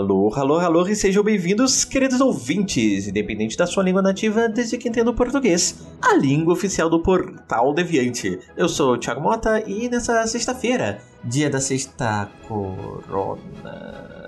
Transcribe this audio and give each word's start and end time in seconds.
Alô, 0.00 0.32
alô, 0.34 0.58
alô 0.58 0.88
e 0.88 0.96
sejam 0.96 1.22
bem-vindos, 1.22 1.84
queridos 1.84 2.22
ouvintes, 2.22 3.06
independente 3.06 3.54
da 3.54 3.66
sua 3.66 3.82
língua 3.82 4.00
nativa, 4.00 4.48
desde 4.48 4.78
que 4.78 4.88
entenda 4.88 5.10
o 5.10 5.14
português, 5.14 5.86
a 6.00 6.14
língua 6.16 6.54
oficial 6.54 6.88
do 6.88 7.02
Portal 7.02 7.74
Deviante. 7.74 8.38
Eu 8.56 8.66
sou 8.66 8.94
o 8.94 8.98
Thiago 8.98 9.20
Mota 9.20 9.62
e 9.68 9.90
nessa 9.90 10.26
sexta-feira, 10.26 11.02
dia 11.22 11.50
da 11.50 11.60
sexta 11.60 12.30
corona 12.48 14.19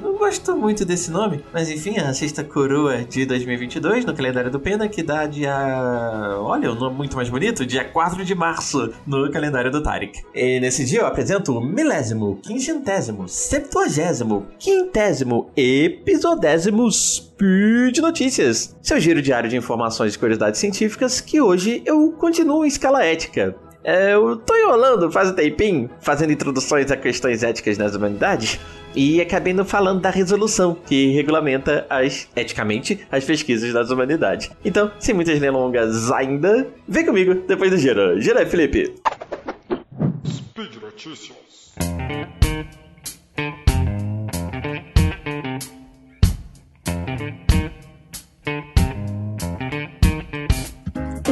não 0.00 0.16
gosto 0.16 0.56
muito 0.56 0.84
desse 0.84 1.10
nome, 1.10 1.44
mas 1.52 1.68
enfim, 1.70 1.98
a 1.98 2.12
sexta 2.12 2.42
coroa 2.44 3.04
de 3.04 3.26
2022 3.26 4.04
no 4.04 4.14
calendário 4.14 4.50
do 4.50 4.60
Pena, 4.60 4.88
que 4.88 5.02
dá 5.02 5.26
dia. 5.26 5.54
Olha, 6.40 6.70
um 6.70 6.74
nome 6.74 6.96
muito 6.96 7.16
mais 7.16 7.28
bonito, 7.28 7.66
dia 7.66 7.84
4 7.84 8.24
de 8.24 8.34
março 8.34 8.92
no 9.06 9.30
calendário 9.30 9.70
do 9.70 9.82
Tarek. 9.82 10.22
E 10.34 10.60
nesse 10.60 10.84
dia 10.84 11.00
eu 11.00 11.06
apresento 11.06 11.56
o 11.56 11.60
milésimo, 11.60 12.38
quinquagésimo, 12.42 13.28
septuagésimo, 13.28 14.46
quintésimo, 14.58 15.50
episodésimo 15.56 16.90
Speed 16.90 17.98
Notícias, 17.98 18.76
seu 18.82 19.00
giro 19.00 19.22
diário 19.22 19.48
de 19.48 19.56
informações 19.56 20.14
e 20.14 20.18
curiosidades 20.18 20.60
científicas 20.60 21.20
que 21.20 21.40
hoje 21.40 21.82
eu 21.84 22.12
continuo 22.12 22.64
em 22.64 22.68
escala 22.68 23.04
ética. 23.04 23.56
É, 23.82 24.12
eu 24.12 24.36
tô 24.36 24.54
enrolando 24.54 25.10
faz 25.10 25.30
um 25.30 25.34
tempinho, 25.34 25.90
fazendo 26.00 26.32
introduções 26.32 26.90
a 26.90 26.96
questões 26.96 27.42
éticas 27.42 27.78
nas 27.78 27.94
humanidades, 27.94 28.60
e 28.94 29.20
acabei 29.20 29.52
não 29.52 29.64
falando 29.64 30.00
da 30.00 30.10
resolução 30.10 30.76
que 30.86 31.12
regulamenta 31.12 31.86
as, 31.88 32.28
eticamente, 32.34 33.00
as 33.10 33.24
pesquisas 33.24 33.72
das 33.72 33.90
humanidades. 33.90 34.50
Então, 34.64 34.90
sem 34.98 35.14
muitas 35.14 35.38
delongas 35.38 36.10
ainda, 36.10 36.66
vem 36.88 37.04
comigo 37.04 37.34
depois 37.46 37.70
do 37.70 37.78
giro. 37.78 38.20
Gira 38.20 38.40
aí, 38.40 38.46
Felipe. 38.46 38.94
Speed 40.26 40.76
Notícias. 40.82 41.74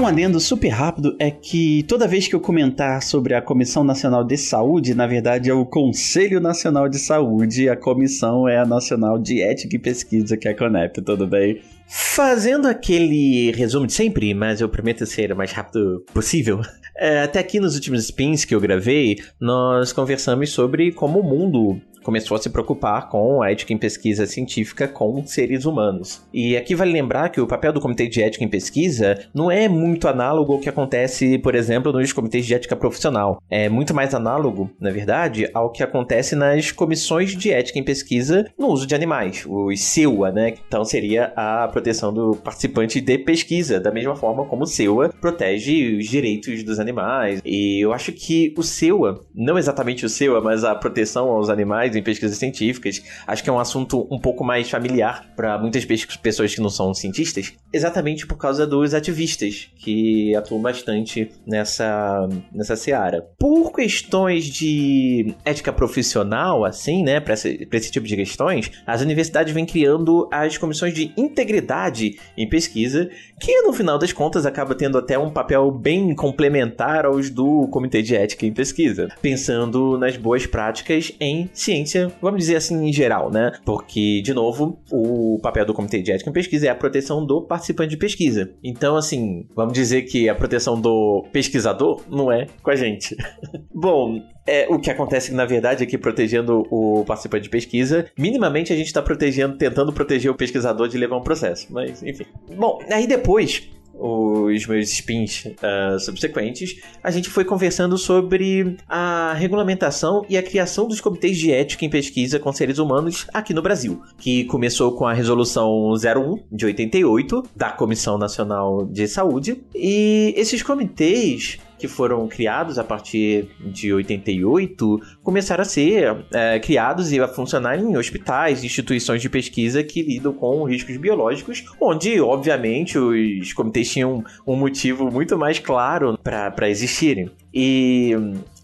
Adendo 0.08 0.40
super 0.40 0.70
rápido 0.70 1.14
é 1.18 1.30
que 1.30 1.82
toda 1.82 2.08
vez 2.08 2.26
que 2.26 2.34
eu 2.34 2.40
comentar 2.40 3.02
sobre 3.02 3.34
a 3.34 3.42
Comissão 3.42 3.84
Nacional 3.84 4.24
de 4.24 4.38
Saúde, 4.38 4.94
na 4.94 5.06
verdade 5.06 5.50
é 5.50 5.54
o 5.54 5.66
Conselho 5.66 6.40
Nacional 6.40 6.88
de 6.88 6.98
Saúde, 6.98 7.68
a 7.68 7.76
comissão 7.76 8.48
é 8.48 8.58
a 8.58 8.64
Nacional 8.64 9.18
de 9.18 9.42
Ética 9.42 9.76
e 9.76 9.78
Pesquisa, 9.78 10.34
que 10.36 10.48
é 10.48 10.52
a 10.52 10.56
CONEP, 10.56 11.02
tudo 11.02 11.26
bem? 11.26 11.60
Fazendo 11.86 12.66
aquele 12.66 13.52
resumo 13.52 13.86
de 13.86 13.92
sempre, 13.92 14.32
mas 14.32 14.62
eu 14.62 14.68
prometo 14.68 15.04
ser 15.04 15.30
o 15.30 15.36
mais 15.36 15.52
rápido 15.52 16.02
possível. 16.12 16.60
É, 17.00 17.22
até 17.22 17.38
aqui 17.38 17.60
nos 17.60 17.76
últimos 17.76 18.06
spins 18.06 18.44
que 18.44 18.52
eu 18.52 18.60
gravei, 18.60 19.20
nós 19.40 19.92
conversamos 19.92 20.50
sobre 20.50 20.90
como 20.90 21.20
o 21.20 21.22
mundo 21.22 21.80
começou 22.08 22.38
a 22.38 22.40
se 22.40 22.48
preocupar 22.48 23.10
com 23.10 23.42
a 23.42 23.50
ética 23.50 23.70
em 23.70 23.76
pesquisa 23.76 24.24
científica 24.24 24.88
com 24.88 25.22
seres 25.26 25.66
humanos. 25.66 26.26
E 26.32 26.56
aqui 26.56 26.74
vale 26.74 26.90
lembrar 26.90 27.28
que 27.28 27.38
o 27.38 27.46
papel 27.46 27.70
do 27.70 27.82
Comitê 27.82 28.08
de 28.08 28.22
Ética 28.22 28.42
em 28.42 28.48
Pesquisa 28.48 29.26
não 29.34 29.50
é 29.50 29.68
muito 29.68 30.08
análogo 30.08 30.54
ao 30.54 30.58
que 30.58 30.70
acontece, 30.70 31.36
por 31.36 31.54
exemplo, 31.54 31.92
nos 31.92 32.10
comitês 32.10 32.46
de 32.46 32.54
ética 32.54 32.74
profissional. 32.74 33.42
É 33.50 33.68
muito 33.68 33.92
mais 33.92 34.14
análogo, 34.14 34.70
na 34.80 34.90
verdade, 34.90 35.50
ao 35.52 35.70
que 35.70 35.82
acontece 35.82 36.34
nas 36.34 36.72
comissões 36.72 37.36
de 37.36 37.52
ética 37.52 37.78
em 37.78 37.84
pesquisa 37.84 38.50
no 38.58 38.68
uso 38.68 38.86
de 38.86 38.94
animais, 38.94 39.44
os 39.46 39.78
SEUA, 39.78 40.32
né? 40.32 40.54
Então 40.66 40.86
seria 40.86 41.34
a 41.36 41.68
proteção 41.68 42.10
do 42.10 42.34
participante 42.36 43.02
de 43.02 43.18
pesquisa, 43.18 43.78
da 43.78 43.92
mesma 43.92 44.16
forma 44.16 44.46
como 44.46 44.62
o 44.62 44.66
SEUA 44.66 45.10
protege 45.20 45.98
os 45.98 46.06
direitos 46.06 46.62
dos 46.62 46.80
animais. 46.80 47.42
E 47.44 47.84
eu 47.84 47.92
acho 47.92 48.12
que 48.12 48.54
o 48.56 48.62
SEUA, 48.62 49.20
não 49.34 49.58
exatamente 49.58 50.06
o 50.06 50.08
SEUA, 50.08 50.40
mas 50.40 50.64
a 50.64 50.74
proteção 50.74 51.28
aos 51.28 51.50
animais 51.50 51.97
em 51.98 52.02
pesquisas 52.02 52.38
científicas. 52.38 53.02
Acho 53.26 53.42
que 53.42 53.50
é 53.50 53.52
um 53.52 53.58
assunto 53.58 54.06
um 54.10 54.18
pouco 54.18 54.44
mais 54.44 54.70
familiar 54.70 55.26
para 55.36 55.58
muitas 55.58 55.84
pessoas 55.84 56.54
que 56.54 56.60
não 56.60 56.70
são 56.70 56.94
cientistas, 56.94 57.52
exatamente 57.72 58.26
por 58.26 58.36
causa 58.36 58.66
dos 58.66 58.94
ativistas 58.94 59.68
que 59.76 60.34
atuam 60.34 60.60
bastante 60.60 61.30
nessa, 61.46 62.28
nessa 62.52 62.76
seara. 62.76 63.26
Por 63.38 63.72
questões 63.72 64.44
de 64.44 65.34
ética 65.44 65.72
profissional, 65.72 66.64
assim, 66.64 67.02
né, 67.02 67.20
para 67.20 67.34
esse, 67.34 67.68
esse 67.70 67.90
tipo 67.90 68.06
de 68.06 68.16
questões, 68.16 68.70
as 68.86 69.02
universidades 69.02 69.52
vêm 69.52 69.66
criando 69.66 70.28
as 70.32 70.56
comissões 70.56 70.94
de 70.94 71.12
integridade 71.16 72.18
em 72.36 72.48
pesquisa, 72.48 73.08
que 73.40 73.62
no 73.62 73.72
final 73.72 73.98
das 73.98 74.12
contas 74.12 74.46
acaba 74.46 74.74
tendo 74.74 74.98
até 74.98 75.18
um 75.18 75.30
papel 75.30 75.70
bem 75.70 76.14
complementar 76.14 77.06
aos 77.06 77.30
do 77.30 77.68
Comitê 77.68 78.02
de 78.02 78.14
Ética 78.14 78.46
em 78.46 78.52
Pesquisa, 78.52 79.08
pensando 79.22 79.96
nas 79.98 80.16
boas 80.16 80.46
práticas 80.46 81.12
em 81.20 81.48
ciência 81.52 81.87
ciência, 81.88 82.12
vamos 82.20 82.40
dizer 82.40 82.56
assim, 82.56 82.86
em 82.86 82.92
geral, 82.92 83.30
né? 83.30 83.52
Porque, 83.64 84.20
de 84.22 84.34
novo, 84.34 84.80
o 84.92 85.38
papel 85.42 85.64
do 85.64 85.74
Comitê 85.74 86.02
de 86.02 86.12
Ética 86.12 86.30
em 86.30 86.32
Pesquisa 86.32 86.66
é 86.66 86.70
a 86.70 86.74
proteção 86.74 87.24
do 87.24 87.42
participante 87.42 87.90
de 87.90 87.96
pesquisa. 87.96 88.52
Então, 88.62 88.96
assim, 88.96 89.46
vamos 89.56 89.72
dizer 89.72 90.02
que 90.02 90.28
a 90.28 90.34
proteção 90.34 90.80
do 90.80 91.24
pesquisador 91.32 92.02
não 92.08 92.30
é 92.30 92.46
com 92.62 92.70
a 92.70 92.76
gente. 92.76 93.16
Bom, 93.74 94.20
é, 94.46 94.66
o 94.68 94.78
que 94.78 94.90
acontece, 94.90 95.32
na 95.32 95.44
verdade, 95.44 95.82
é 95.82 95.86
que 95.86 95.98
protegendo 95.98 96.66
o 96.70 97.04
participante 97.04 97.44
de 97.44 97.50
pesquisa, 97.50 98.06
minimamente 98.18 98.72
a 98.72 98.76
gente 98.76 98.86
está 98.86 99.02
protegendo, 99.02 99.56
tentando 99.56 99.92
proteger 99.92 100.30
o 100.30 100.34
pesquisador 100.34 100.88
de 100.88 100.98
levar 100.98 101.16
um 101.16 101.22
processo. 101.22 101.66
Mas, 101.70 102.02
enfim. 102.02 102.24
Bom, 102.56 102.78
aí 102.90 103.06
depois 103.06 103.68
os 103.98 104.66
meus 104.66 104.90
spins 104.90 105.44
uh, 105.44 105.98
subsequentes, 105.98 106.80
a 107.02 107.10
gente 107.10 107.28
foi 107.28 107.44
conversando 107.44 107.98
sobre 107.98 108.76
a 108.88 109.34
regulamentação 109.34 110.24
e 110.28 110.36
a 110.36 110.42
criação 110.42 110.86
dos 110.86 111.00
comitês 111.00 111.36
de 111.36 111.52
ética 111.52 111.84
em 111.84 111.90
pesquisa 111.90 112.38
com 112.38 112.52
seres 112.52 112.78
humanos 112.78 113.26
aqui 113.32 113.52
no 113.52 113.60
Brasil, 113.60 114.00
que 114.18 114.44
começou 114.44 114.92
com 114.92 115.06
a 115.06 115.12
resolução 115.12 115.92
01 115.92 116.44
de 116.50 116.66
88 116.66 117.42
da 117.56 117.70
Comissão 117.70 118.16
Nacional 118.16 118.86
de 118.86 119.08
Saúde, 119.08 119.62
e 119.74 120.32
esses 120.36 120.62
comitês 120.62 121.58
que 121.78 121.88
foram 121.88 122.26
criados 122.28 122.78
a 122.78 122.84
partir 122.84 123.48
de 123.60 123.92
88 123.92 125.00
começaram 125.22 125.62
a 125.62 125.64
ser 125.64 126.24
é, 126.32 126.58
criados 126.58 127.12
e 127.12 127.20
a 127.20 127.28
funcionar 127.28 127.78
em 127.78 127.96
hospitais, 127.96 128.64
instituições 128.64 129.22
de 129.22 129.28
pesquisa 129.28 129.82
que 129.82 130.02
lidam 130.02 130.32
com 130.32 130.64
riscos 130.64 130.96
biológicos, 130.96 131.64
onde, 131.80 132.20
obviamente, 132.20 132.98
os 132.98 133.52
comitês 133.52 133.90
tinham 133.90 134.24
um 134.46 134.56
motivo 134.56 135.10
muito 135.10 135.38
mais 135.38 135.58
claro 135.58 136.18
para 136.18 136.68
existirem. 136.68 137.30
E 137.52 138.12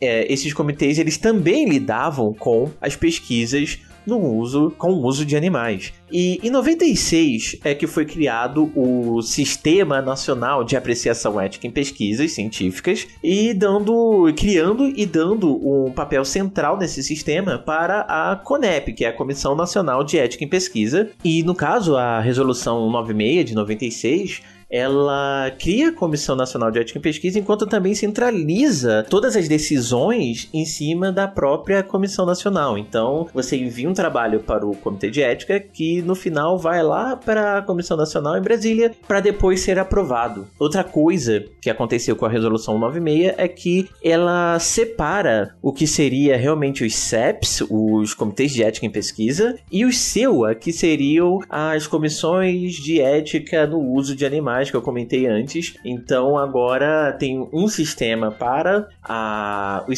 é, 0.01 0.31
esses 0.33 0.53
comitês 0.53 0.99
eles 0.99 1.17
também 1.17 1.69
lidavam 1.69 2.35
com 2.35 2.71
as 2.81 2.97
pesquisas 2.97 3.79
no 4.07 4.19
uso 4.19 4.73
com 4.77 4.93
o 4.93 5.05
uso 5.05 5.25
de 5.25 5.37
animais. 5.37 5.93
E 6.11 6.39
em 6.43 6.51
96 6.51 7.59
é 7.65 7.75
que 7.75 7.87
foi 7.87 8.05
criado 8.05 8.71
o 8.75 9.21
Sistema 9.23 10.01
Nacional 10.01 10.63
de 10.63 10.77
Apreciação 10.77 11.41
Ética 11.41 11.67
em 11.67 11.71
Pesquisas 11.71 12.33
Científicas 12.33 13.07
e 13.23 13.53
dando 13.53 14.33
criando 14.37 14.87
e 14.87 15.07
dando 15.07 15.57
um 15.57 15.91
papel 15.91 16.25
central 16.25 16.77
nesse 16.77 17.03
sistema 17.03 17.59
para 17.59 18.01
a 18.03 18.37
CONEP, 18.37 18.93
que 18.93 19.05
é 19.05 19.09
a 19.09 19.13
Comissão 19.13 19.55
Nacional 19.57 20.05
de 20.05 20.19
Ética 20.19 20.45
em 20.45 20.49
Pesquisa. 20.49 21.11
E 21.25 21.43
no 21.43 21.55
caso 21.55 21.97
a 21.97 22.21
resolução 22.21 22.91
96 22.91 23.45
de 23.45 23.55
96 23.55 24.43
ela 24.75 25.53
cria 25.57 25.91
a 25.91 25.93
Comissão 25.93 26.35
Nacional 26.35 26.69
de 26.69 26.81
Ética 26.81 26.99
em 26.99 27.03
Pesquisa, 27.03 27.39
enquanto 27.39 27.65
também 27.65 27.95
centraliza 27.95 29.07
todas 29.09 29.37
as 29.37 29.47
decisões 29.47 30.49
em 30.53 30.65
cima 30.65 31.13
da 31.13 31.29
própria 31.29 31.81
Comissão 31.81 32.27
Nacional. 32.27 32.77
Então, 32.77 33.29
você 33.33 33.57
envia 33.57 33.89
um 33.89 33.95
trabalho 33.95 34.41
para 34.41 34.67
o 34.67 34.75
Comitê 34.75 35.11
de 35.11 35.23
Ética 35.23 35.61
que 35.61 36.03
no 36.03 36.17
final 36.17 36.59
vai 36.59 36.83
lá 36.83 37.15
para 37.15 37.59
a 37.59 37.63
Comissão 37.63 37.97
Nacional 37.97 38.37
em 38.37 38.43
Brasília 38.43 38.91
para 39.07 39.21
depois 39.21 39.61
ser 39.61 39.79
aprovado. 39.79 40.49
Outra 40.59 40.83
coisa 40.83 41.45
que 41.61 41.71
aconteceu 41.71 42.17
com 42.17 42.27
a 42.27 42.29
Resolução 42.29 42.77
96 42.77 43.35
é 43.39 43.47
que 43.47 43.89
ela 44.03 44.59
separa 44.59 45.55
o 45.63 45.73
que 45.73 45.87
seria 45.87 46.37
realmente 46.37 46.85
os 46.85 46.97
CEPs, 46.97 47.63
os 47.71 48.13
Comitês 48.13 48.51
de 48.51 48.65
Ética 48.65 48.87
em 48.87 48.91
Pesquisa, 48.91 49.57
e 49.71 49.85
os 49.85 49.97
SEUA, 49.99 50.57
que 50.57 50.73
seriam 50.73 51.39
as 51.49 51.87
comissões 51.87 52.73
de 52.73 53.01
ética 53.01 53.69
no 53.69 53.79
uso 53.79 54.17
de 54.17 54.27
animais 54.27 54.64
que 54.71 54.77
eu 54.77 54.83
comentei 54.83 55.27
antes. 55.27 55.75
Então 55.85 56.39
agora 56.39 57.13
tem 57.13 57.49
um 57.53 57.69
sistema 57.69 58.31
para 58.31 58.89
a, 59.03 59.85
o 59.89 59.93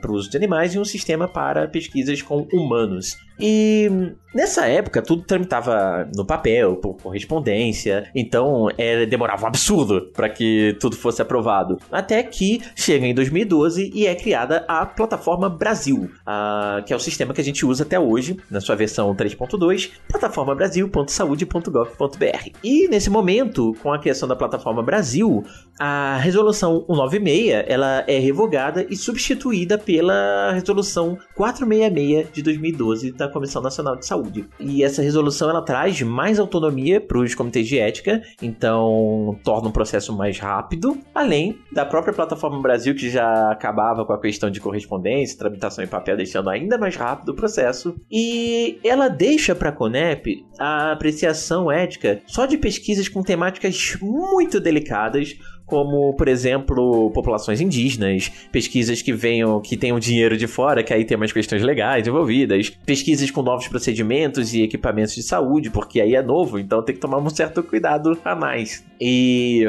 para 0.00 0.10
o 0.10 0.14
uso 0.14 0.30
de 0.30 0.36
animais, 0.36 0.74
e 0.74 0.78
um 0.78 0.84
sistema 0.84 1.28
para 1.28 1.68
pesquisas 1.68 2.22
com 2.22 2.46
humanos. 2.52 3.16
E 3.38 3.90
nessa 4.34 4.66
época 4.66 5.02
tudo 5.02 5.22
tramitava 5.22 6.08
no 6.14 6.24
papel, 6.24 6.76
por 6.76 6.94
correspondência, 6.96 8.08
então 8.14 8.68
é, 8.78 9.04
demorava 9.04 9.42
um 9.44 9.48
absurdo 9.48 10.12
para 10.14 10.28
que 10.28 10.76
tudo 10.80 10.96
fosse 10.96 11.20
aprovado. 11.20 11.76
Até 11.90 12.22
que 12.22 12.62
chega 12.76 13.04
em 13.06 13.14
2012 13.14 13.90
e 13.94 14.06
é 14.06 14.14
criada 14.14 14.64
a 14.68 14.86
plataforma 14.86 15.48
Brasil, 15.48 16.08
a, 16.24 16.84
que 16.86 16.92
é 16.92 16.96
o 16.96 17.00
sistema 17.00 17.34
que 17.34 17.40
a 17.40 17.44
gente 17.44 17.66
usa 17.66 17.82
até 17.82 17.98
hoje, 17.98 18.36
na 18.50 18.60
sua 18.60 18.76
versão 18.76 19.12
3.2, 19.14 19.90
plataformabrasil.saude.gov.br. 20.08 22.50
E 22.62 22.86
nesse 22.88 23.10
momento, 23.10 23.74
com 23.82 23.92
a 23.92 23.98
criação 23.98 24.28
da 24.28 24.36
plataforma 24.36 24.82
Brasil, 24.82 25.44
a 25.78 26.16
resolução 26.18 26.84
196 26.86 27.64
ela 27.66 28.04
é 28.06 28.18
revogada 28.18 28.86
e 28.88 28.96
substituída 28.96 29.76
pela 29.76 30.52
resolução 30.52 31.18
466 31.34 32.32
de 32.32 32.42
2012 32.42 33.12
da 33.12 33.24
da 33.24 33.32
Comissão 33.32 33.62
Nacional 33.62 33.96
de 33.96 34.06
Saúde. 34.06 34.23
E 34.58 34.82
essa 34.82 35.02
resolução 35.02 35.50
ela 35.50 35.62
traz 35.62 36.00
mais 36.02 36.38
autonomia 36.38 37.00
para 37.00 37.18
os 37.18 37.34
comitês 37.34 37.66
de 37.66 37.78
ética, 37.78 38.22
então 38.40 39.38
torna 39.44 39.68
o 39.68 39.72
processo 39.72 40.16
mais 40.16 40.38
rápido, 40.38 40.98
além 41.14 41.58
da 41.72 41.84
própria 41.84 42.12
plataforma 42.14 42.60
Brasil 42.60 42.94
que 42.94 43.10
já 43.10 43.50
acabava 43.50 44.04
com 44.04 44.12
a 44.12 44.20
questão 44.20 44.50
de 44.50 44.60
correspondência, 44.60 45.38
tramitação 45.38 45.84
em 45.84 45.88
papel, 45.88 46.16
deixando 46.16 46.50
ainda 46.50 46.78
mais 46.78 46.96
rápido 46.96 47.30
o 47.30 47.34
processo. 47.34 47.94
E 48.10 48.78
ela 48.84 49.08
deixa 49.08 49.54
para 49.54 49.70
a 49.70 49.72
CONEP 49.72 50.44
a 50.58 50.92
apreciação 50.92 51.70
ética 51.70 52.20
só 52.26 52.46
de 52.46 52.56
pesquisas 52.56 53.08
com 53.08 53.22
temáticas 53.22 53.96
muito 54.00 54.60
delicadas 54.60 55.36
como, 55.66 56.14
por 56.14 56.28
exemplo, 56.28 57.10
populações 57.12 57.60
indígenas, 57.60 58.30
pesquisas 58.52 59.00
que 59.00 59.12
venham, 59.12 59.60
que 59.60 59.76
tenham 59.76 59.98
dinheiro 59.98 60.36
de 60.36 60.46
fora, 60.46 60.82
que 60.82 60.92
aí 60.92 61.04
tem 61.04 61.16
umas 61.16 61.32
questões 61.32 61.62
legais 61.62 62.06
envolvidas, 62.06 62.70
pesquisas 62.84 63.30
com 63.30 63.42
novos 63.42 63.66
procedimentos 63.68 64.52
e 64.54 64.62
equipamentos 64.62 65.14
de 65.14 65.22
saúde, 65.22 65.70
porque 65.70 66.00
aí 66.00 66.14
é 66.14 66.22
novo, 66.22 66.58
então 66.58 66.82
tem 66.82 66.94
que 66.94 67.00
tomar 67.00 67.18
um 67.18 67.30
certo 67.30 67.62
cuidado 67.62 68.18
a 68.24 68.34
mais. 68.34 68.84
E 69.00 69.64